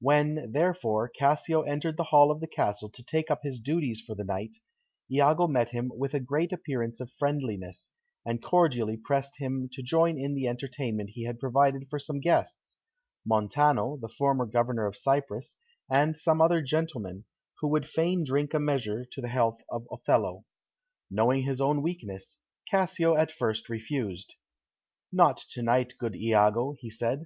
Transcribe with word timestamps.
When, 0.00 0.52
therefore, 0.52 1.08
Cassio 1.08 1.62
entered 1.62 1.96
the 1.96 2.04
hall 2.12 2.30
of 2.30 2.40
the 2.42 2.46
castle 2.46 2.90
to 2.90 3.02
take 3.02 3.30
up 3.30 3.40
his 3.42 3.58
duties 3.58 4.02
for 4.06 4.14
the 4.14 4.22
night, 4.22 4.58
Iago 5.10 5.48
met 5.48 5.70
him 5.70 5.90
with 5.96 6.12
a 6.12 6.20
great 6.20 6.52
appearance 6.52 7.00
of 7.00 7.10
friendliness, 7.18 7.88
and 8.22 8.42
cordially 8.42 8.98
pressed 8.98 9.38
him 9.38 9.70
to 9.72 9.82
join 9.82 10.18
in 10.18 10.34
the 10.34 10.46
entertainment 10.46 11.12
he 11.14 11.24
had 11.24 11.38
provided 11.38 11.88
for 11.88 11.98
some 11.98 12.20
guests, 12.20 12.80
Montano, 13.24 13.96
the 13.96 14.10
former 14.10 14.44
Governor 14.44 14.84
of 14.84 14.94
Cyprus, 14.94 15.58
and 15.90 16.18
some 16.18 16.42
other 16.42 16.60
gentlemen, 16.60 17.24
who 17.62 17.68
would 17.68 17.88
fain 17.88 18.24
drink 18.24 18.52
a 18.52 18.60
measure 18.60 19.06
to 19.10 19.22
the 19.22 19.28
health 19.30 19.62
of 19.70 19.88
Othello. 19.90 20.44
Knowing 21.10 21.44
his 21.44 21.62
own 21.62 21.80
weakness, 21.80 22.42
Cassio 22.70 23.14
at 23.16 23.32
first 23.32 23.70
refused. 23.70 24.34
"Not 25.10 25.38
to 25.52 25.62
night, 25.62 25.94
good 25.98 26.14
Iago," 26.14 26.74
he 26.78 26.90
said. 26.90 27.24